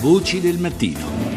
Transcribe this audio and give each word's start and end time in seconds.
Voci 0.00 0.40
del 0.40 0.58
mattino. 0.58 1.35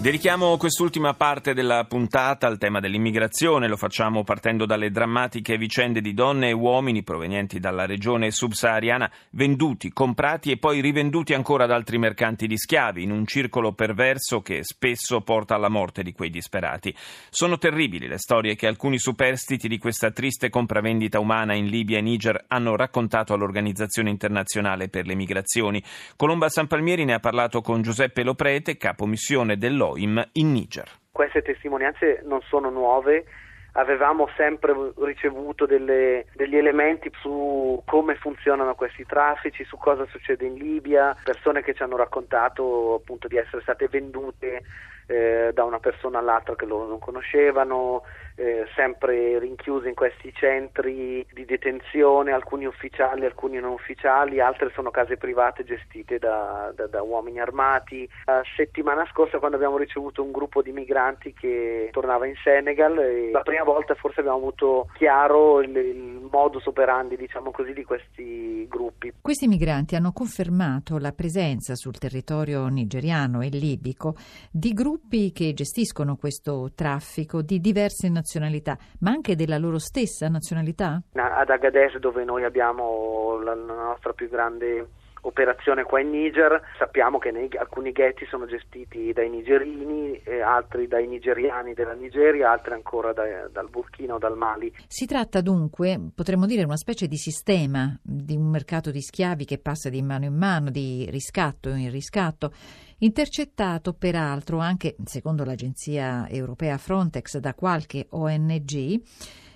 Dedichiamo 0.00 0.56
quest'ultima 0.56 1.12
parte 1.12 1.52
della 1.52 1.84
puntata 1.84 2.46
al 2.46 2.56
tema 2.56 2.80
dell'immigrazione, 2.80 3.68
lo 3.68 3.76
facciamo 3.76 4.24
partendo 4.24 4.64
dalle 4.64 4.90
drammatiche 4.90 5.58
vicende 5.58 6.00
di 6.00 6.14
donne 6.14 6.48
e 6.48 6.52
uomini 6.52 7.02
provenienti 7.02 7.60
dalla 7.60 7.84
regione 7.84 8.30
subsahariana 8.30 9.10
venduti, 9.32 9.92
comprati 9.92 10.52
e 10.52 10.56
poi 10.56 10.80
rivenduti 10.80 11.34
ancora 11.34 11.64
ad 11.64 11.70
altri 11.70 11.98
mercanti 11.98 12.46
di 12.46 12.56
schiavi, 12.56 13.02
in 13.02 13.10
un 13.10 13.26
circolo 13.26 13.74
perverso 13.74 14.40
che 14.40 14.60
spesso 14.62 15.20
porta 15.20 15.54
alla 15.54 15.68
morte 15.68 16.02
di 16.02 16.14
quei 16.14 16.30
disperati. 16.30 16.96
Sono 17.28 17.58
terribili 17.58 18.08
le 18.08 18.16
storie 18.16 18.56
che 18.56 18.66
alcuni 18.66 18.98
superstiti 18.98 19.68
di 19.68 19.76
questa 19.76 20.12
triste 20.12 20.48
compravendita 20.48 21.20
umana 21.20 21.52
in 21.52 21.66
Libia 21.66 21.98
e 21.98 22.00
Niger 22.00 22.46
hanno 22.48 22.74
raccontato 22.74 23.34
all'Organizzazione 23.34 24.08
internazionale 24.08 24.88
per 24.88 25.06
le 25.06 25.14
migrazioni. 25.14 25.84
Colomba 26.16 26.48
San 26.48 26.68
Palmieri 26.68 27.04
ne 27.04 27.12
ha 27.12 27.20
parlato 27.20 27.60
con 27.60 27.82
Giuseppe 27.82 28.22
Loprete, 28.22 28.78
capo 28.78 29.04
missione 29.04 29.58
dell'ONU 29.58 29.88
Elohim 29.90 30.24
in 30.32 30.52
Niger. 30.52 30.88
Queste 31.12 31.42
testimonianze 31.42 32.22
non 32.24 32.40
sono 32.42 32.70
nuove, 32.70 33.24
avevamo 33.72 34.28
sempre 34.36 34.74
ricevuto 34.98 35.66
delle, 35.66 36.26
degli 36.34 36.56
elementi 36.56 37.10
su 37.20 37.82
come 37.84 38.14
funzionano 38.14 38.74
questi 38.74 39.04
traffici, 39.04 39.64
su 39.64 39.76
cosa 39.76 40.06
succede 40.06 40.46
in 40.46 40.54
Libia, 40.54 41.16
persone 41.22 41.62
che 41.62 41.74
ci 41.74 41.82
hanno 41.82 41.96
raccontato 41.96 42.94
appunto 42.94 43.28
di 43.28 43.36
essere 43.36 43.62
state 43.62 43.88
vendute 43.88 44.62
eh, 45.10 45.50
da 45.52 45.64
una 45.64 45.80
persona 45.80 46.20
all'altra 46.20 46.54
che 46.54 46.66
loro 46.66 46.86
non 46.86 47.00
conoscevano, 47.00 48.02
eh, 48.36 48.64
sempre 48.76 49.40
rinchiusi 49.40 49.88
in 49.88 49.94
questi 49.94 50.32
centri 50.32 51.26
di 51.32 51.44
detenzione, 51.44 52.30
alcuni 52.30 52.64
ufficiali, 52.64 53.24
alcuni 53.24 53.58
non 53.58 53.72
ufficiali, 53.72 54.40
altre 54.40 54.70
sono 54.72 54.90
case 54.90 55.16
private 55.16 55.64
gestite 55.64 56.18
da, 56.18 56.72
da, 56.74 56.86
da 56.86 57.02
uomini 57.02 57.40
armati. 57.40 58.08
La 58.24 58.42
settimana 58.56 59.04
scorsa 59.10 59.38
quando 59.38 59.56
abbiamo 59.56 59.78
ricevuto 59.78 60.22
un 60.22 60.30
gruppo 60.30 60.62
di 60.62 60.70
migranti 60.70 61.34
che 61.34 61.88
tornava 61.90 62.26
in 62.26 62.36
Senegal, 62.42 63.30
la 63.32 63.42
prima 63.42 63.64
volta 63.64 63.94
forse 63.94 64.20
abbiamo 64.20 64.38
avuto 64.38 64.88
chiaro 64.94 65.60
il, 65.60 65.76
il 65.76 66.19
modus 66.30 66.66
operandi 66.66 67.16
diciamo 67.16 67.50
così, 67.50 67.72
di 67.72 67.84
questi 67.84 68.66
gruppi. 68.68 69.12
Questi 69.20 69.46
migranti 69.46 69.96
hanno 69.96 70.12
confermato 70.12 70.98
la 70.98 71.12
presenza 71.12 71.74
sul 71.74 71.98
territorio 71.98 72.66
nigeriano 72.68 73.42
e 73.42 73.48
libico 73.48 74.14
di 74.50 74.72
gruppi 74.72 75.32
che 75.32 75.52
gestiscono 75.52 76.16
questo 76.16 76.70
traffico 76.74 77.42
di 77.42 77.60
diverse 77.60 78.08
nazionalità, 78.08 78.76
ma 79.00 79.10
anche 79.10 79.36
della 79.36 79.58
loro 79.58 79.78
stessa 79.78 80.28
nazionalità? 80.28 81.02
Ad 81.12 81.50
Agadez, 81.50 81.96
dove 81.98 82.24
noi 82.24 82.44
abbiamo 82.44 83.40
la 83.42 83.54
nostra 83.54 84.12
più 84.12 84.28
grande 84.28 84.88
operazione 85.22 85.84
qua 85.84 86.00
in 86.00 86.10
Niger. 86.10 86.60
Sappiamo 86.78 87.18
che 87.18 87.30
nei, 87.30 87.48
alcuni 87.58 87.92
ghetti 87.92 88.26
sono 88.26 88.46
gestiti 88.46 89.12
dai 89.12 89.28
nigerini, 89.28 90.20
altri 90.44 90.86
dai 90.86 91.06
nigeriani 91.06 91.74
della 91.74 91.94
Nigeria, 91.94 92.50
altri 92.50 92.74
ancora 92.74 93.12
da, 93.12 93.48
dal 93.50 93.68
Burkina 93.68 94.14
o 94.14 94.18
dal 94.18 94.36
Mali. 94.36 94.72
Si 94.86 95.06
tratta 95.06 95.40
dunque, 95.40 95.98
potremmo 96.14 96.46
dire, 96.46 96.64
una 96.64 96.76
specie 96.76 97.06
di 97.06 97.16
sistema 97.16 97.98
di 98.02 98.36
un 98.36 98.48
mercato 98.48 98.90
di 98.90 99.00
schiavi 99.00 99.44
che 99.44 99.58
passa 99.58 99.88
di 99.88 100.02
mano 100.02 100.24
in 100.24 100.34
mano, 100.34 100.70
di 100.70 101.06
riscatto 101.10 101.68
in 101.70 101.90
riscatto 101.90 102.52
intercettato 103.00 103.94
peraltro 103.94 104.58
anche, 104.58 104.96
secondo 105.04 105.44
l'agenzia 105.44 106.28
europea 106.28 106.76
Frontex, 106.76 107.38
da 107.38 107.54
qualche 107.54 108.06
ONG 108.10 109.00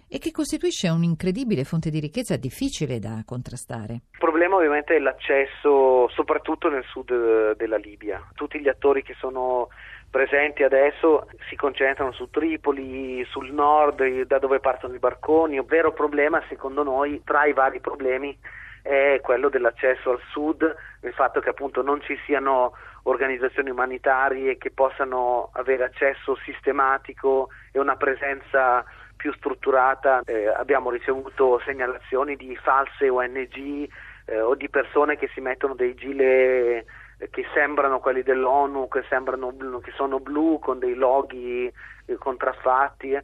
e 0.08 0.18
che 0.18 0.30
costituisce 0.30 0.88
un'incredibile 0.88 1.64
fonte 1.64 1.90
di 1.90 2.00
ricchezza 2.00 2.36
difficile 2.36 2.98
da 2.98 3.22
contrastare. 3.24 3.92
Il 4.12 4.18
problema 4.18 4.56
ovviamente 4.56 4.96
è 4.96 4.98
l'accesso 4.98 6.08
soprattutto 6.08 6.68
nel 6.68 6.84
sud 6.84 7.10
eh, 7.10 7.54
della 7.56 7.76
Libia. 7.76 8.26
Tutti 8.34 8.60
gli 8.60 8.68
attori 8.68 9.02
che 9.02 9.14
sono 9.18 9.68
presenti 10.10 10.62
adesso 10.62 11.26
si 11.48 11.56
concentrano 11.56 12.12
su 12.12 12.30
Tripoli, 12.30 13.24
sul 13.24 13.52
nord, 13.52 14.22
da 14.26 14.38
dove 14.38 14.60
partono 14.60 14.94
i 14.94 15.00
barconi. 15.00 15.56
Il 15.56 15.64
vero 15.64 15.92
problema, 15.92 16.40
secondo 16.48 16.84
noi, 16.84 17.22
tra 17.24 17.46
i 17.46 17.52
vari 17.52 17.80
problemi, 17.80 18.38
è 18.84 19.18
quello 19.22 19.48
dell'accesso 19.48 20.10
al 20.10 20.20
sud, 20.30 20.62
il 21.00 21.12
fatto 21.14 21.40
che 21.40 21.48
appunto 21.48 21.82
non 21.82 22.02
ci 22.02 22.16
siano 22.26 22.74
organizzazioni 23.04 23.70
umanitarie 23.70 24.58
che 24.58 24.70
possano 24.70 25.48
avere 25.54 25.84
accesso 25.84 26.36
sistematico 26.44 27.48
e 27.72 27.80
una 27.80 27.96
presenza 27.96 28.84
più 29.24 29.32
strutturata. 29.32 30.20
Eh, 30.26 30.48
abbiamo 30.48 30.90
ricevuto 30.90 31.58
segnalazioni 31.64 32.36
di 32.36 32.54
false 32.56 33.08
ONG 33.08 33.88
eh, 34.26 34.38
o 34.38 34.54
di 34.54 34.68
persone 34.68 35.16
che 35.16 35.30
si 35.32 35.40
mettono 35.40 35.74
dei 35.74 35.94
gilet 35.94 36.84
eh, 37.16 37.30
che 37.30 37.46
sembrano 37.54 38.00
quelli 38.00 38.22
dell'ONU, 38.22 38.86
che, 38.88 39.02
sembrano, 39.08 39.54
che 39.82 39.92
sono 39.96 40.20
blu 40.20 40.58
con 40.58 40.78
dei 40.78 40.92
loghi 40.92 41.72
eh, 42.04 42.16
contraffatti 42.16 43.18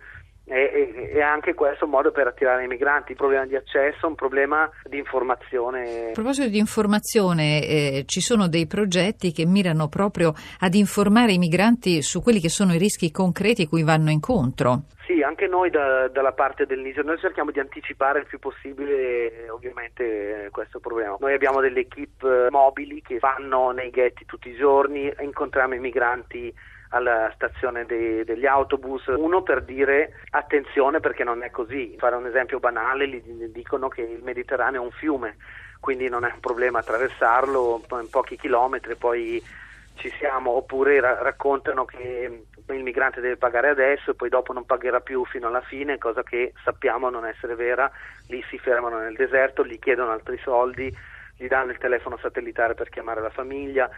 e, 0.50 1.10
e, 1.14 1.22
anche 1.22 1.54
questo 1.54 1.84
un 1.84 1.92
modo 1.92 2.10
per 2.10 2.26
attirare 2.26 2.64
i 2.64 2.66
migranti. 2.66 3.12
Il 3.12 3.16
problema 3.16 3.46
di 3.46 3.54
accesso 3.54 4.06
è 4.06 4.08
un 4.08 4.16
problema 4.16 4.68
di 4.84 4.98
informazione. 4.98 6.08
A 6.08 6.12
proposito 6.12 6.48
di 6.48 6.58
informazione, 6.58 7.64
eh, 7.64 8.02
ci 8.06 8.20
sono 8.20 8.48
dei 8.48 8.66
progetti 8.66 9.30
che 9.32 9.46
mirano 9.46 9.88
proprio 9.88 10.34
ad 10.58 10.74
informare 10.74 11.32
i 11.32 11.38
migranti 11.38 12.02
su 12.02 12.20
quelli 12.20 12.40
che 12.40 12.48
sono 12.48 12.74
i 12.74 12.78
rischi 12.78 13.12
concreti 13.12 13.68
cui 13.68 13.84
vanno 13.84 14.10
incontro. 14.10 14.82
Sì, 15.06 15.22
anche 15.22 15.46
noi 15.46 15.70
da, 15.70 16.08
dalla 16.08 16.32
parte 16.32 16.66
del 16.66 16.80
Niger, 16.80 17.04
noi 17.04 17.18
cerchiamo 17.18 17.50
di 17.50 17.58
anticipare 17.58 18.20
il 18.20 18.26
più 18.26 18.38
possibile 18.38 19.48
ovviamente 19.50 20.48
questo 20.50 20.78
problema. 20.80 21.16
Noi 21.18 21.34
abbiamo 21.34 21.60
delle 21.60 21.80
equip 21.80 22.48
mobili 22.50 23.02
che 23.02 23.18
vanno 23.18 23.70
nei 23.70 23.90
ghetti 23.90 24.24
tutti 24.24 24.48
i 24.48 24.56
giorni, 24.56 25.12
incontriamo 25.20 25.74
i 25.74 25.80
migranti 25.80 26.54
alla 26.90 27.30
stazione 27.34 27.84
dei, 27.86 28.24
degli 28.24 28.46
autobus, 28.46 29.06
uno 29.06 29.42
per 29.42 29.62
dire 29.62 30.14
attenzione 30.30 31.00
perché 31.00 31.24
non 31.24 31.42
è 31.42 31.50
così, 31.50 31.94
fare 31.98 32.16
un 32.16 32.26
esempio 32.26 32.58
banale, 32.58 33.08
gli 33.08 33.22
dicono 33.52 33.88
che 33.88 34.02
il 34.02 34.22
Mediterraneo 34.22 34.82
è 34.82 34.84
un 34.84 34.90
fiume, 34.90 35.36
quindi 35.78 36.08
non 36.08 36.24
è 36.24 36.32
un 36.32 36.40
problema 36.40 36.80
attraversarlo 36.80 37.86
in 38.00 38.10
pochi 38.10 38.36
chilometri, 38.36 38.96
poi 38.96 39.42
ci 39.94 40.10
siamo, 40.18 40.52
oppure 40.52 40.98
ra- 41.00 41.22
raccontano 41.22 41.84
che 41.84 42.44
il 42.66 42.82
migrante 42.82 43.20
deve 43.20 43.36
pagare 43.36 43.68
adesso 43.68 44.10
e 44.10 44.14
poi 44.14 44.28
dopo 44.28 44.52
non 44.52 44.64
pagherà 44.64 45.00
più 45.00 45.24
fino 45.26 45.46
alla 45.46 45.60
fine, 45.60 45.98
cosa 45.98 46.22
che 46.22 46.52
sappiamo 46.64 47.10
non 47.10 47.26
essere 47.26 47.54
vera, 47.54 47.90
lì 48.26 48.42
si 48.48 48.58
fermano 48.58 48.98
nel 48.98 49.14
deserto, 49.14 49.64
gli 49.64 49.78
chiedono 49.78 50.12
altri 50.12 50.38
soldi, 50.42 50.94
gli 51.40 51.48
danno 51.48 51.70
il 51.70 51.78
telefono 51.78 52.18
satellitare 52.18 52.74
per 52.74 52.90
chiamare 52.90 53.22
la 53.22 53.30
famiglia 53.30 53.90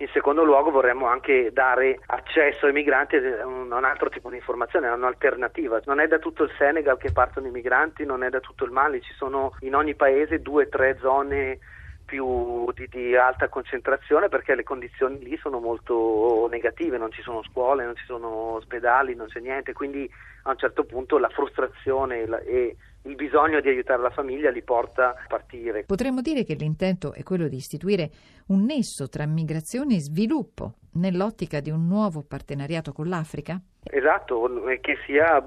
in 0.00 0.08
secondo 0.12 0.44
luogo 0.44 0.70
vorremmo 0.70 1.06
anche 1.08 1.50
dare 1.52 1.98
accesso 2.06 2.66
ai 2.66 2.72
migranti 2.72 3.16
a 3.16 3.46
un, 3.46 3.70
altro 3.84 4.08
tipo 4.08 4.30
di 4.30 4.36
informazione, 4.36 4.88
a 4.88 4.94
un'alternativa. 4.94 5.80
Non 5.84 6.00
è 6.00 6.06
da 6.06 6.18
tutto 6.18 6.44
il 6.44 6.52
Senegal 6.56 6.96
che 6.96 7.12
partono 7.12 7.48
i 7.48 7.50
migranti, 7.50 8.06
non 8.06 8.22
è 8.22 8.30
da 8.30 8.40
tutto 8.40 8.64
il 8.64 8.70
Mali, 8.70 9.02
ci 9.02 9.12
sono 9.12 9.54
in 9.60 9.74
ogni 9.74 9.94
paese 9.94 10.40
due 10.40 10.64
o 10.64 10.68
tre 10.70 10.96
zone 11.00 11.58
più 12.06 12.72
di, 12.72 12.88
di, 12.88 13.14
alta 13.14 13.48
concentrazione 13.48 14.28
perché 14.28 14.54
le 14.54 14.64
condizioni 14.64 15.18
lì 15.22 15.36
sono 15.36 15.60
molto 15.60 16.48
negative, 16.50 16.96
non 16.96 17.12
ci 17.12 17.20
sono 17.20 17.42
scuole, 17.42 17.84
non 17.84 17.94
ci 17.94 18.04
sono 18.06 18.54
ospedali, 18.54 19.14
non 19.14 19.26
c'è 19.26 19.40
niente, 19.40 19.74
quindi 19.74 20.10
a 20.44 20.50
un 20.50 20.56
certo 20.56 20.84
punto 20.84 21.18
la 21.18 21.28
frustrazione 21.28 22.22
e 22.46 22.76
il 23.02 23.14
bisogno 23.14 23.60
di 23.60 23.68
aiutare 23.68 24.02
la 24.02 24.10
famiglia 24.10 24.50
li 24.50 24.62
porta 24.62 25.10
a 25.10 25.24
partire. 25.26 25.84
Potremmo 25.84 26.20
dire 26.20 26.44
che 26.44 26.54
l'intento 26.54 27.12
è 27.12 27.22
quello 27.22 27.48
di 27.48 27.56
istituire 27.56 28.10
un 28.48 28.64
nesso 28.64 29.08
tra 29.08 29.26
migrazione 29.26 29.96
e 29.96 30.00
sviluppo 30.00 30.74
nell'ottica 30.94 31.60
di 31.60 31.70
un 31.70 31.86
nuovo 31.86 32.22
partenariato 32.22 32.92
con 32.92 33.08
l'Africa? 33.08 33.60
Esatto, 33.82 34.62
che 34.80 34.98
sia 35.06 35.42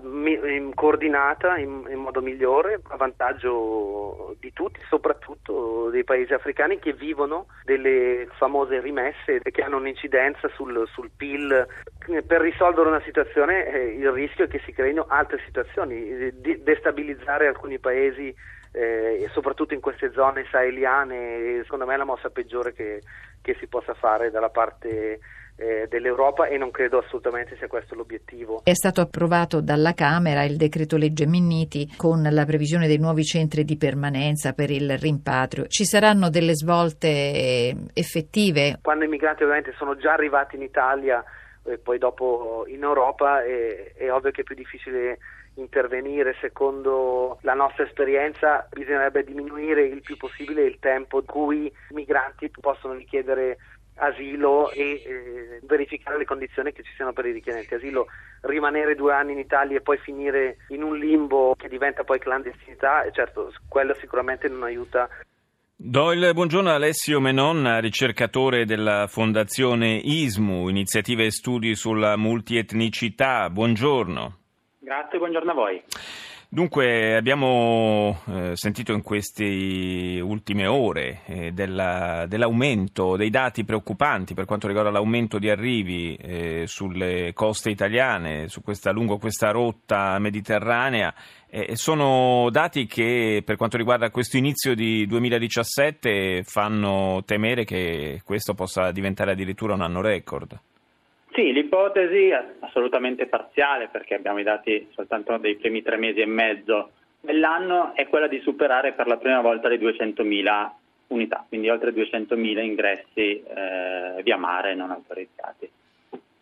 coordinata 0.73 1.57
in, 1.57 1.85
modo 1.95 2.19
migliore 2.19 2.81
a 2.88 2.95
vantaggio 2.95 4.35
di 4.39 4.51
tutti, 4.51 4.79
soprattutto 4.89 5.89
dei 5.91 6.03
paesi 6.03 6.33
africani 6.33 6.79
che 6.79 6.93
vivono 6.93 7.45
delle 7.63 8.27
famose 8.38 8.81
rimesse 8.81 9.39
che 9.39 9.61
hanno 9.61 9.78
un'incidenza 9.78 10.49
sul, 10.49 10.87
sul 10.91 11.11
PIL. 11.16 11.67
Per 12.25 12.41
risolvere 12.41 12.90
una 12.90 13.02
situazione 13.02 13.67
eh, 13.67 13.93
il 13.93 14.11
rischio 14.11 14.46
è 14.46 14.47
che 14.47 14.61
si 14.66 14.73
creino 14.73 15.05
altre 15.08 15.40
situazioni, 15.46 16.31
destabilizzare 16.63 17.47
alcuni 17.47 17.78
paesi 17.78 18.34
eh, 18.73 19.29
soprattutto 19.31 19.75
in 19.75 19.79
queste 19.79 20.11
zone 20.11 20.46
saheliane, 20.49 21.61
secondo 21.61 21.85
me 21.85 21.93
è 21.93 21.97
la 21.97 22.03
mossa 22.03 22.31
peggiore 22.31 22.73
che, 22.73 23.02
che 23.43 23.55
si 23.59 23.67
possa 23.67 23.93
fare 23.93 24.31
dalla 24.31 24.49
parte 24.49 25.19
eh, 25.55 25.85
dell'Europa 25.87 26.47
e 26.47 26.57
non 26.57 26.72
credo 26.72 26.99
assolutamente 26.99 27.55
sia 27.57 27.67
questo 27.67 27.93
l'obiettivo. 27.93 28.61
È 28.63 28.73
stato 28.73 29.01
approvato 29.01 29.61
dalla 29.61 29.93
Camera 29.93 30.43
il 30.43 30.57
decreto 30.57 30.97
legge 30.97 31.28
Minniti 31.28 31.93
con 31.95 32.23
la 32.23 32.45
previsione 32.45 32.87
dei 32.87 32.97
nuovi 32.97 33.23
centri 33.23 33.63
di 33.63 33.78
permanenza 33.78 34.53
per 34.53 34.72
il 34.72 34.97
rimpatrio. 34.97 35.67
Ci 35.67 35.84
saranno 35.84 36.29
delle 36.29 36.55
svolte 36.55 37.75
effettive? 37.93 38.79
Quando 38.81 39.05
i 39.05 39.09
migranti 39.09 39.43
ovviamente 39.43 39.73
sono 39.78 39.96
già 39.97 40.13
arrivati 40.13 40.55
in 40.55 40.63
Italia 40.63 41.23
e 41.66 41.78
poi 41.78 41.97
dopo 41.97 42.66
in 42.67 42.81
Europa 42.81 43.43
è, 43.43 43.93
è 43.96 44.11
ovvio 44.11 44.31
che 44.31 44.41
è 44.41 44.43
più 44.43 44.55
difficile 44.55 45.19
intervenire 45.55 46.35
secondo 46.41 47.38
la 47.41 47.53
nostra 47.53 47.84
esperienza 47.84 48.67
bisognerebbe 48.72 49.23
diminuire 49.23 49.85
il 49.85 50.02
più 50.02 50.17
possibile 50.17 50.64
il 50.64 50.79
tempo 50.79 51.20
in 51.20 51.26
cui 51.26 51.66
i 51.66 51.94
migranti 51.94 52.50
possono 52.50 52.94
richiedere 52.94 53.58
asilo 53.96 54.72
e 54.72 55.03
eh, 55.05 55.59
verificare 55.64 56.17
le 56.17 56.26
condizioni 56.26 56.72
che 56.72 56.82
ci 56.82 56.91
siano 56.96 57.14
per 57.14 57.28
i 57.28 57.32
richiedenti 57.32 57.76
asilo. 57.76 58.08
Rimanere 58.41 58.96
due 58.96 59.14
anni 59.14 59.34
in 59.34 59.40
Italia 59.40 59.78
e 59.78 59.82
poi 59.82 59.97
finire 59.97 60.58
in 60.70 60.82
un 60.82 60.97
limbo 60.97 61.53
che 61.56 61.70
diventa 61.70 62.03
poi 62.03 62.20
clandestinità, 62.20 63.09
certo, 63.11 63.53
quello 63.67 63.94
sicuramente 63.96 64.47
non 64.47 64.64
aiuta 64.64 65.08
Do 65.76 66.14
il 66.14 66.32
buongiorno 66.34 66.70
a 66.70 66.76
Alessio 66.76 67.20
Menon, 67.20 67.82
ricercatore 67.82 68.64
della 68.64 69.08
Fondazione 69.08 69.99
ISMU, 70.02 70.70
iniziative 70.70 71.26
e 71.26 71.32
studi 71.32 71.76
sulla 71.76 72.16
multietnicità. 72.16 73.49
Buongiorno. 73.49 74.42
Grazie, 74.93 75.17
buongiorno 75.17 75.49
a 75.49 75.53
voi. 75.55 75.81
Dunque 76.47 77.16
abbiamo 77.16 78.19
eh, 78.28 78.51
sentito 78.53 78.93
in 78.93 79.01
queste 79.01 80.19
ultime 80.22 80.67
ore 80.67 81.22
eh, 81.25 81.51
della, 81.51 82.25
dell'aumento 82.28 83.16
dei 83.16 83.31
dati 83.31 83.66
preoccupanti 83.66 84.35
per 84.35 84.45
quanto 84.45 84.67
riguarda 84.67 84.91
l'aumento 84.91 85.40
di 85.40 85.49
arrivi 85.49 86.16
eh, 86.16 86.66
sulle 86.67 87.34
coste 87.34 87.72
italiane, 87.72 88.49
su 88.49 88.61
questa, 88.61 88.91
lungo 88.91 89.17
questa 89.17 89.49
rotta 89.49 90.19
mediterranea. 90.19 91.11
sono 91.73 92.49
dati 92.51 92.85
che 92.85 93.41
per 93.43 93.55
quanto 93.55 93.78
riguarda 93.78 94.11
questo 94.11 94.37
inizio 94.37 94.75
di 94.75 95.07
2017 95.07 96.43
fanno 96.43 97.23
temere 97.25 97.63
che 97.63 98.22
questo 98.23 98.53
possa 98.53 98.91
diventare 98.91 99.31
addirittura 99.31 99.73
un 99.73 99.81
anno 99.81 100.01
record. 100.01 100.59
Sì, 101.34 101.52
l'ipotesi 101.52 102.28
è 102.28 102.46
assolutamente 102.59 103.26
parziale 103.26 103.88
perché 103.88 104.14
abbiamo 104.14 104.40
i 104.40 104.44
dati 104.44 104.88
soltanto 104.91 105.38
dei 105.38 105.56
primi 105.56 105.82
tre 105.82 105.97
mesi 105.97 106.20
e 106.20 106.28
mezzo 106.28 106.91
dell'anno, 107.20 107.96
è 107.96 108.08
quella 108.08 108.28
di 108.28 108.40
superare 108.41 108.94
per 108.94 109.08
la 109.08 109.18
prima 109.18 109.41
volta 109.41 109.68
le 109.68 109.80
200.000 109.80 110.70
unità, 111.08 111.44
quindi 111.47 111.70
oltre 111.70 111.91
200.000 111.91 112.59
ingressi 112.59 113.41
eh, 113.41 114.22
via 114.22 114.38
mare 114.38 114.76
non 114.76 114.91
autorizzati. 114.91 115.70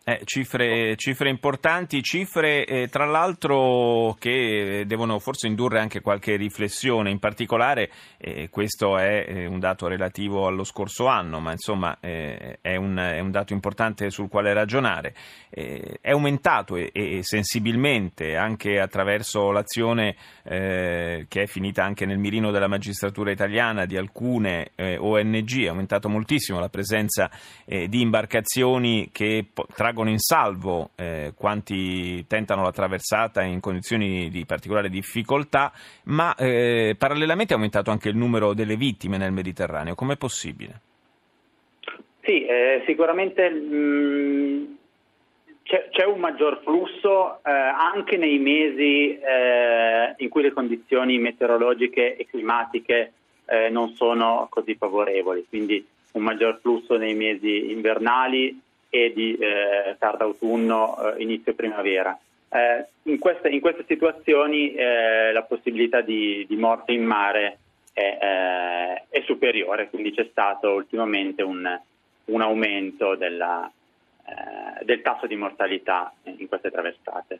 Eh, 0.03 0.21
cifre, 0.24 0.95
cifre, 0.95 1.30
importanti, 1.30 2.01
cifre 2.01 2.65
eh, 2.65 2.88
tra 2.88 3.06
l'altro 3.06 4.15
che 4.18 4.83
devono 4.88 5.19
forse 5.19 5.45
indurre 5.45 5.80
anche 5.80 6.01
qualche 6.01 6.38
riflessione, 6.38 7.12
in 7.12 7.19
particolare 7.19 7.92
eh, 8.18 8.50
questo 8.50 8.98
è 8.98 9.25
eh, 9.27 9.45
un 9.45 9.59
dato 9.59 9.86
relativo 9.86 10.48
allo 10.48 10.63
scorso 10.63 11.06
anno, 11.06 11.39
ma 11.39 11.51
insomma 11.51 12.00
eh, 12.00 12.57
è 12.62 12.75
un, 12.77 12.98
è, 12.98 13.19
un, 13.19 13.30
dato 13.30 13.53
importante 13.53 14.09
sul 14.09 14.27
quale 14.27 14.53
ragionare. 14.53 15.13
Eh, 15.51 16.00
è 16.01 16.09
aumentato 16.09 16.77
e, 16.77 16.89
e, 16.92 17.19
sensibilmente 17.21 18.36
anche 18.36 18.80
attraverso 18.80 19.51
l'azione 19.51 20.15
che 20.44 21.27
è 21.27 21.45
finita 21.45 21.83
anche 21.83 22.06
nel 22.06 22.18
mirino 22.18 22.50
della 22.50 22.68
magistratura 22.68 23.31
italiana 23.31 23.86
di 23.86 23.95
alcune 23.95 24.71
ONG, 24.77 25.63
è 25.65 25.68
aumentato 25.68 26.09
moltissimo 26.09 26.59
la 26.59 26.69
presenza 26.69 27.30
di 27.63 28.01
imbarcazioni 28.01 29.09
che 29.12 29.50
tra 29.75 29.91
traggono 29.92 30.10
in 30.10 30.20
salvo 30.20 30.92
eh, 30.96 31.34
quanti 31.36 32.26
tentano 32.26 32.64
la 32.64 32.72
traversata 32.72 33.42
in 33.42 33.60
condizioni 33.60 34.30
di 34.30 34.46
particolare 34.46 34.90
difficoltà, 34.90 35.74
ma 36.06 36.34
eh, 36.36 36.96
parallelamente 36.98 37.52
è 37.52 37.56
aumentato 37.56 37.92
anche 37.92 38.08
il 38.08 38.16
numero 38.16 38.54
delle 38.54 38.78
vittime 38.78 39.18
nel 39.18 39.34
Mediterraneo. 39.34 39.94
Com'è 39.94 40.16
possibile? 40.16 40.80
Sì, 42.22 42.46
eh, 42.46 42.84
sicuramente 42.86 43.50
mh, 43.50 43.76
mm, 43.76 44.64
c'è, 45.64 45.90
c'è, 45.92 46.06
un 46.06 46.20
maggior 46.20 46.62
flusso 46.64 47.40
eh, 47.44 47.52
anche 47.52 48.16
nei 48.16 48.40
mesi 48.40 49.18
eh, 49.18 50.16
in 50.18 50.30
cui 50.30 50.42
le 50.42 50.54
condizioni 50.54 51.18
meteorologiche 51.18 52.16
e 52.16 52.26
climatiche 52.28 53.12
eh, 53.46 53.70
non 53.70 53.94
sono 53.96 54.48
così 54.50 54.76
favorevoli, 54.76 55.46
quindi 55.50 55.86
un 56.14 56.24
maggior 56.24 56.60
flusso 56.62 56.96
nei 56.96 57.16
mesi 57.16 57.72
invernali 57.72 58.70
e 58.92 59.14
di 59.16 59.36
eh, 59.36 59.96
tarda 59.98 60.26
autunno, 60.26 61.16
eh, 61.16 61.24
inizio 61.24 61.56
primavera. 61.56 62.18
Eh, 62.50 62.86
in, 63.04 63.18
queste, 63.18 63.48
in, 63.48 63.62
queste, 63.62 63.86
situazioni 63.88 64.74
eh, 64.74 65.32
la 65.32 65.44
possibilità 65.44 66.02
di, 66.02 66.46
di, 66.48 66.58
morte 66.58 66.92
in 66.92 67.06
mare 67.06 67.60
è, 67.94 68.18
eh, 68.22 69.04
è, 69.08 69.24
superiore, 69.26 69.90
quindi 69.90 70.12
c'è 70.12 70.28
stato 70.30 70.72
ultimamente 70.72 71.42
un, 71.42 71.80
un 72.26 72.42
aumento 72.42 73.16
della, 73.16 73.72
eh, 74.26 74.84
del 74.84 75.02
tasso 75.02 75.28
di 75.28 75.38
mortalità 75.38 76.14
in 76.24 76.50
queste 76.50 76.70
traversate. 76.70 77.40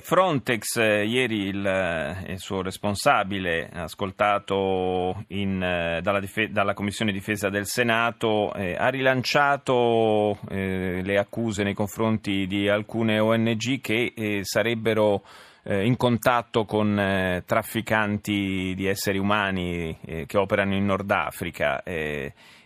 Frontex, 0.00 0.76
eh, 0.76 1.04
ieri 1.04 1.48
il, 1.48 1.66
eh, 1.66 2.30
il, 2.30 2.38
suo 2.38 2.62
responsabile, 2.62 3.68
ascoltato 3.72 5.24
in, 5.28 5.60
eh, 5.60 6.00
dalla, 6.00 6.20
dife- 6.20 6.52
dalla, 6.52 6.72
Commissione 6.72 7.10
Difesa 7.10 7.48
del 7.48 7.66
Senato, 7.66 8.54
eh, 8.54 8.76
ha 8.78 8.86
rilanciato 8.90 10.38
eh, 10.48 11.00
le 11.02 11.18
accuse 11.18 11.64
nei 11.64 11.74
confronti 11.74 12.46
di 12.46 12.68
alcune 12.68 13.18
ONG 13.18 13.80
che 13.80 14.12
eh, 14.14 14.40
sarebbero 14.44 15.24
in 15.64 15.96
contatto 15.96 16.64
con 16.64 17.40
trafficanti 17.46 18.74
di 18.74 18.86
esseri 18.86 19.16
umani 19.16 19.96
che 20.26 20.36
operano 20.36 20.74
in 20.74 20.84
Nord 20.84 21.08
Africa. 21.12 21.80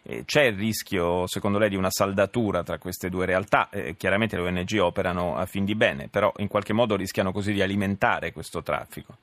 Eh, 0.08 0.24
c'è 0.24 0.44
il 0.44 0.56
rischio, 0.56 1.26
secondo 1.26 1.58
lei, 1.58 1.68
di 1.68 1.74
una 1.74 1.90
saldatura 1.90 2.62
tra 2.62 2.78
queste 2.78 3.08
due 3.08 3.26
realtà? 3.26 3.68
Eh, 3.72 3.96
chiaramente 3.96 4.36
le 4.36 4.42
ONG 4.42 4.78
operano 4.80 5.36
a 5.36 5.46
fin 5.46 5.64
di 5.64 5.74
bene, 5.74 6.08
però 6.08 6.32
in 6.36 6.46
qualche 6.46 6.72
modo 6.72 6.94
rischiano 6.94 7.32
così 7.32 7.52
di 7.52 7.60
alimentare 7.60 8.32
questo 8.32 8.62
traffico. 8.62 9.14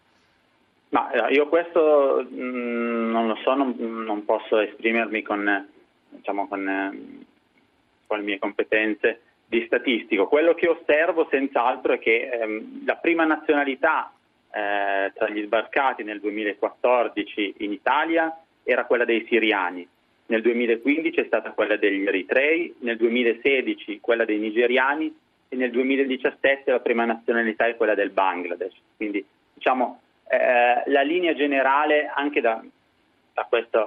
Ma 0.89 1.09
eh, 1.11 1.33
io 1.33 1.47
questo 1.47 2.25
mh, 2.29 2.35
mm, 2.35 3.11
non 3.11 3.27
lo 3.27 3.35
so, 3.43 3.53
non, 3.53 3.75
non 3.77 4.25
posso 4.25 4.59
esprimermi 4.59 5.21
con, 5.21 5.69
diciamo, 6.09 6.47
con, 6.49 6.67
eh, 6.67 7.25
con, 8.05 8.17
le 8.17 8.23
mie 8.23 8.37
competenze 8.37 9.21
di 9.45 9.63
statistico. 9.65 10.27
Quello 10.27 10.53
che 10.53 10.67
osservo 10.67 11.29
senz'altro 11.31 11.93
è 11.93 11.99
che 11.99 12.29
ehm, 12.29 12.83
la 12.85 12.95
prima 12.95 13.23
nazionalità 13.23 14.11
eh, 14.51 15.13
tra 15.15 15.29
gli 15.29 15.43
sbarcati 15.45 16.03
nel 16.03 16.19
2014 16.19 17.55
in 17.59 17.71
Italia 17.71 18.37
era 18.63 18.85
quella 18.85 19.05
dei 19.05 19.25
siriani 19.29 19.87
nel 20.25 20.41
2015 20.41 21.19
è 21.19 21.25
stata 21.25 21.51
quella 21.51 21.75
degli 21.75 22.05
eritrei, 22.05 22.73
nel 22.79 22.97
2016 22.97 23.99
quella 23.99 24.25
dei 24.25 24.39
nigeriani 24.39 25.13
e 25.49 25.55
nel 25.55 25.71
2017 25.71 26.71
la 26.71 26.79
prima 26.79 27.05
nazionalità 27.05 27.67
è 27.67 27.75
quella 27.75 27.95
del 27.95 28.09
Bangladesh. 28.09 28.75
Quindi 28.95 29.23
diciamo 29.53 29.99
eh, 30.29 30.83
la 30.89 31.01
linea 31.01 31.33
generale 31.33 32.11
anche 32.13 32.41
da, 32.41 32.63
da, 33.33 33.45
questo, 33.47 33.85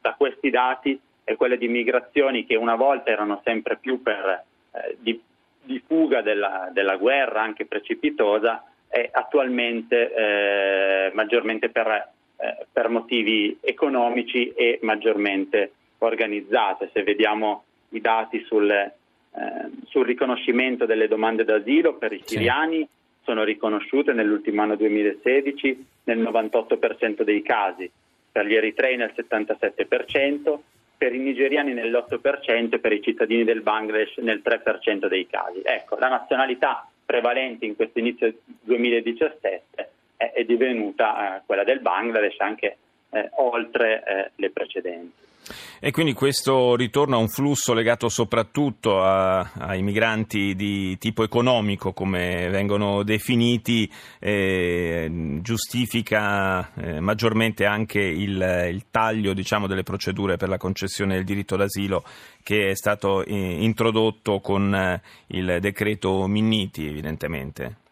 da, 0.00 0.14
questi 0.14 0.50
dati 0.50 1.00
è 1.24 1.36
quella 1.36 1.56
di 1.56 1.68
migrazioni 1.68 2.44
che 2.44 2.56
una 2.56 2.74
volta 2.74 3.10
erano 3.10 3.40
sempre 3.44 3.76
più 3.76 4.02
per, 4.02 4.44
eh, 4.72 4.96
di, 4.98 5.20
di, 5.62 5.82
fuga 5.86 6.20
della, 6.20 6.68
della, 6.72 6.96
guerra, 6.96 7.42
anche 7.42 7.64
precipitosa, 7.64 8.64
e 8.90 9.08
attualmente 9.12 10.14
eh, 10.14 11.10
maggiormente 11.14 11.68
per 11.68 12.12
eh, 12.40 12.66
per 12.72 12.88
motivi 12.88 13.58
economici 13.60 14.52
e 14.52 14.78
maggiormente 14.82 15.72
organizzate. 15.98 16.90
Se 16.92 17.02
vediamo 17.02 17.64
i 17.90 18.00
dati 18.00 18.44
sul, 18.44 18.70
eh, 18.70 18.92
sul 19.86 20.06
riconoscimento 20.06 20.86
delle 20.86 21.08
domande 21.08 21.44
d'asilo 21.44 21.94
per 21.94 22.12
i 22.12 22.22
siriani, 22.24 22.78
sì. 22.78 22.88
sono 23.24 23.42
riconosciute 23.42 24.12
nell'ultimo 24.12 24.62
anno 24.62 24.76
2016 24.76 25.86
nel 26.04 26.20
98% 26.20 27.22
dei 27.22 27.42
casi, 27.42 27.90
per 28.30 28.46
gli 28.46 28.54
eritrei 28.54 28.96
nel 28.96 29.12
77%, 29.16 30.58
per 30.96 31.14
i 31.14 31.18
nigeriani 31.18 31.74
nell'8% 31.74 32.74
e 32.74 32.78
per 32.78 32.92
i 32.92 33.02
cittadini 33.02 33.42
del 33.42 33.62
Bangladesh 33.62 34.18
nel 34.18 34.42
3% 34.44 35.06
dei 35.08 35.26
casi. 35.26 35.60
Ecco, 35.62 35.96
la 35.96 36.08
nazionalità 36.08 36.88
prevalente 37.04 37.64
in 37.64 37.74
questo 37.74 37.98
inizio 37.98 38.32
2017 38.44 39.90
è, 40.18 40.44
divenuta 40.44 41.36
eh, 41.36 41.42
quella 41.46 41.64
del 41.64 41.80
Bangladesh 41.80 42.40
anche 42.40 42.76
eh, 43.10 43.30
oltre 43.36 44.02
eh, 44.04 44.30
le 44.34 44.50
precedenti. 44.50 45.26
E 45.80 45.92
quindi 45.92 46.12
questo 46.12 46.74
ritorno 46.74 47.16
a 47.16 47.20
un 47.20 47.28
flusso 47.28 47.72
legato 47.72 48.08
soprattutto 48.08 49.00
a, 49.00 49.52
ai 49.58 49.80
migranti 49.80 50.54
di 50.54 50.98
tipo 50.98 51.22
economico, 51.22 51.92
come 51.92 52.48
vengono 52.50 53.02
definiti, 53.02 53.90
eh, 54.18 55.38
giustifica 55.40 56.74
eh, 56.74 57.00
maggiormente 57.00 57.64
anche 57.64 58.00
il, 58.00 58.66
il 58.70 58.86
taglio 58.90 59.32
diciamo, 59.32 59.66
delle 59.66 59.84
procedure 59.84 60.36
per 60.36 60.48
la 60.48 60.58
concessione 60.58 61.14
del 61.14 61.24
diritto 61.24 61.56
d'asilo 61.56 62.02
che 62.42 62.70
è 62.70 62.74
stato 62.74 63.24
eh, 63.24 63.34
introdotto 63.34 64.40
con 64.40 65.00
il 65.28 65.58
decreto 65.60 66.26
Minniti, 66.26 66.88
evidentemente. 66.88 67.86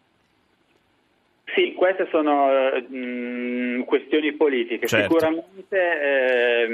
Sì, 1.56 1.72
queste 1.72 2.06
sono 2.10 2.48
mh, 2.86 2.96
mm, 2.96 3.82
questioni 3.84 4.32
politiche. 4.32 4.86
Certo. 4.86 5.04
Sicuramente 5.04 6.00
eh, 6.02 6.68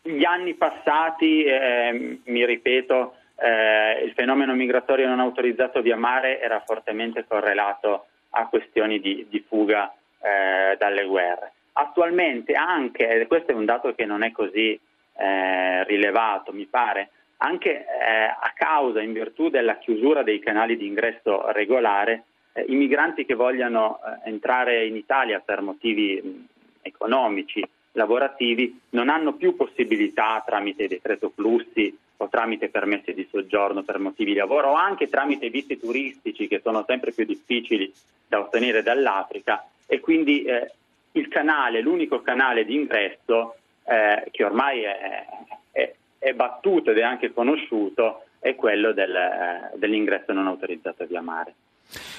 gli 0.00 0.24
anni 0.24 0.54
passati, 0.54 1.44
eh, 1.44 2.20
mi 2.24 2.46
ripeto, 2.46 3.14
eh, 3.36 4.02
il 4.04 4.12
fenomeno 4.14 4.54
migratorio 4.54 5.08
non 5.08 5.20
autorizzato 5.20 5.82
via 5.82 5.96
mare 5.96 6.40
era 6.40 6.62
fortemente 6.64 7.26
correlato 7.28 8.06
a 8.30 8.46
questioni 8.48 8.98
di, 8.98 9.26
di 9.28 9.44
fuga 9.46 9.92
eh, 10.18 10.76
dalle 10.78 11.04
guerre. 11.04 11.52
Attualmente 11.72 12.54
anche, 12.54 13.06
e 13.06 13.26
questo 13.26 13.52
è 13.52 13.54
un 13.54 13.66
dato 13.66 13.94
che 13.94 14.06
non 14.06 14.22
è 14.22 14.32
così 14.32 14.80
eh, 15.18 15.84
rilevato, 15.84 16.50
mi 16.54 16.64
pare, 16.64 17.10
anche 17.38 17.70
eh, 17.72 17.84
a 17.84 18.52
causa, 18.54 19.02
in 19.02 19.12
virtù 19.12 19.50
della 19.50 19.76
chiusura 19.76 20.22
dei 20.22 20.38
canali 20.38 20.78
di 20.78 20.86
ingresso 20.86 21.50
regolare, 21.52 22.24
eh, 22.52 22.64
i 22.68 22.74
migranti 22.74 23.24
che 23.24 23.34
vogliano 23.34 23.98
eh, 23.98 24.28
entrare 24.28 24.86
in 24.86 24.96
Italia 24.96 25.40
per 25.40 25.60
motivi 25.60 26.20
mh, 26.22 26.46
economici, 26.82 27.66
lavorativi, 27.92 28.80
non 28.90 29.08
hanno 29.08 29.34
più 29.34 29.54
possibilità 29.54 30.42
tramite 30.44 30.88
decreto 30.88 31.30
flussi 31.34 31.96
o 32.16 32.28
tramite 32.28 32.68
permessi 32.68 33.12
di 33.12 33.26
soggiorno 33.30 33.82
per 33.82 33.98
motivi 33.98 34.32
di 34.32 34.38
lavoro 34.38 34.70
o 34.70 34.74
anche 34.74 35.08
tramite 35.08 35.50
visti 35.50 35.78
turistici 35.78 36.46
che 36.48 36.60
sono 36.62 36.84
sempre 36.86 37.12
più 37.12 37.24
difficili 37.24 37.92
da 38.26 38.40
ottenere 38.40 38.82
dall'Africa 38.82 39.66
e 39.86 40.00
quindi 40.00 40.42
eh, 40.44 40.72
il 41.12 41.28
canale, 41.28 41.80
l'unico 41.80 42.22
canale 42.22 42.64
di 42.64 42.74
ingresso 42.74 43.56
eh, 43.84 44.28
che 44.30 44.44
ormai 44.44 44.82
è, 44.82 45.26
è, 45.72 45.92
è, 46.18 46.32
battuto 46.32 46.92
ed 46.92 46.98
è 46.98 47.02
anche 47.02 47.32
conosciuto 47.32 48.24
è 48.38 48.54
quello 48.54 48.92
del, 48.92 49.14
eh, 49.14 49.70
dell'ingresso 49.76 50.32
non 50.32 50.46
autorizzato 50.46 51.04
via 51.06 51.20
mare. 51.20 51.54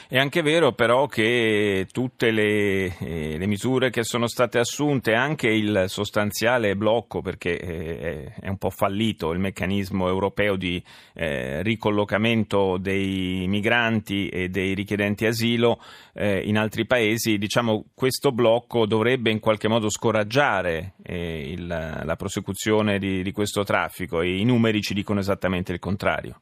È 0.08 0.18
anche 0.18 0.42
vero 0.42 0.74
però 0.74 1.08
che 1.08 1.88
tutte 1.92 2.32
le, 2.32 2.96
eh, 3.00 3.38
le, 3.38 3.48
misure 3.48 3.90
che 3.90 4.04
sono 4.04 4.28
state 4.28 4.60
assunte, 4.60 5.14
anche 5.14 5.48
il 5.48 5.86
sostanziale 5.88 6.76
blocco, 6.76 7.22
perché 7.22 7.58
eh, 7.58 8.34
è 8.40 8.48
un 8.48 8.58
po' 8.58 8.70
fallito 8.70 9.32
il 9.32 9.40
meccanismo 9.40 10.08
europeo 10.08 10.56
di 10.56 10.82
eh, 11.14 11.64
ricollocamento 11.64 12.78
dei 12.78 13.48
migranti 13.48 14.28
e 14.28 14.50
dei 14.50 14.74
richiedenti 14.76 15.26
asilo 15.26 15.82
eh, 16.14 16.40
in 16.40 16.58
altri 16.58 16.86
paesi, 16.86 17.38
diciamo 17.38 17.86
questo 17.96 18.32
blocco 18.32 18.86
dovrebbe 18.86 19.32
in 19.32 19.40
qualche 19.40 19.68
modo 19.68 19.90
scoraggiare 19.90 20.94
eh, 21.02 21.52
il, 21.52 21.66
la 21.68 22.16
prosecuzione 22.16 23.00
di, 23.00 23.24
di 23.24 23.32
questo 23.32 23.64
traffico 23.64 24.22
e 24.22 24.38
i 24.38 24.44
numeri 24.44 24.82
ci 24.82 24.94
dicono 24.94 25.20
esattamente 25.20 25.72
il 25.72 25.80
contrario. 25.80 26.42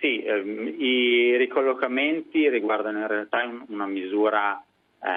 Sì, 0.00 0.22
ehm, 0.22 0.76
i 0.78 1.36
ricollocamenti 1.36 2.48
riguardano 2.48 3.00
in 3.00 3.06
realtà 3.06 3.42
una 3.68 3.86
misura, 3.86 4.56
eh, 5.02 5.08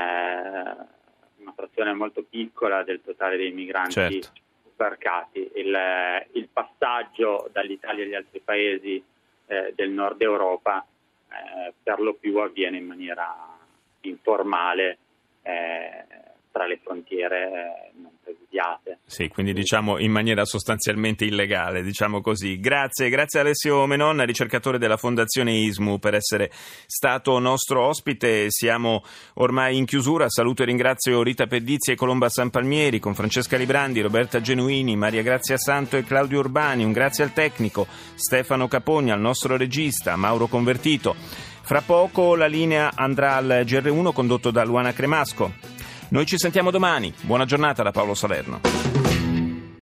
una 1.37 1.53
frazione 1.55 1.93
molto 1.93 2.23
piccola 2.29 2.83
del 2.83 3.01
totale 3.01 3.37
dei 3.37 3.53
migranti 3.53 3.91
certo. 3.93 4.27
sbarcati. 4.73 5.51
Il, 5.55 5.77
il, 6.33 6.49
passaggio 6.51 7.49
dall'Italia 7.53 8.03
agli 8.03 8.13
altri 8.13 8.41
paesi 8.43 9.01
eh, 9.47 9.71
del 9.73 9.89
nord 9.89 10.21
Europa 10.21 10.85
eh, 11.29 11.73
per 11.81 12.01
lo 12.01 12.13
più 12.15 12.37
avviene 12.39 12.75
in 12.75 12.85
maniera 12.85 13.33
informale 14.01 14.97
eh, 15.43 16.05
tra 16.53 16.67
le 16.67 16.79
frontiere 16.83 17.47
eh, 17.47 17.91
non 17.99 18.11
presidiate. 18.23 18.99
Sì, 19.05 19.27
quindi 19.27 19.53
diciamo 19.53 19.97
in 19.97 20.11
maniera 20.11 20.45
sostanzialmente 20.45 21.25
illegale, 21.25 21.81
diciamo 21.81 22.21
così. 22.21 22.59
Grazie, 22.59 23.09
grazie 23.09 23.39
Alessio 23.39 23.87
Menon, 23.87 24.23
ricercatore 24.23 24.77
della 24.77 24.95
Fondazione 24.95 25.51
ISMU, 25.51 25.97
per 25.97 26.13
essere 26.13 26.51
stato 26.85 27.39
nostro 27.39 27.87
ospite. 27.87 28.45
Siamo 28.49 29.03
ormai 29.35 29.77
in 29.77 29.85
chiusura. 29.85 30.29
Saluto 30.29 30.61
e 30.61 30.65
ringrazio 30.65 31.23
Rita 31.23 31.47
Pedizzi 31.47 31.91
e 31.91 31.95
Colomba 31.95 32.29
Sanpalmieri 32.29 32.99
con 32.99 33.15
Francesca 33.15 33.57
Librandi, 33.57 34.01
Roberta 34.01 34.39
Genuini, 34.39 34.95
Maria 34.95 35.23
Grazia 35.23 35.57
Santo 35.57 35.97
e 35.97 36.03
Claudio 36.03 36.37
Urbani. 36.37 36.83
Un 36.83 36.91
grazie 36.91 37.23
al 37.23 37.33
tecnico 37.33 37.87
Stefano 38.13 38.67
Capogna, 38.67 39.15
al 39.15 39.21
nostro 39.21 39.57
regista 39.57 40.15
Mauro 40.15 40.45
Convertito. 40.45 41.15
Fra 41.65 41.81
poco 41.81 42.35
la 42.35 42.45
linea 42.45 42.91
andrà 42.93 43.37
al 43.37 43.63
GR1 43.65 44.11
condotto 44.13 44.51
da 44.51 44.63
Luana 44.63 44.93
Cremasco. 44.93 45.82
Noi 46.13 46.27
ci 46.27 46.37
sentiamo 46.37 46.69
domani. 46.69 47.11
Buona 47.21 47.43
giornata 47.43 47.81
da 47.81 47.89
Paolo 47.89 48.13
Salerno. 48.13 48.92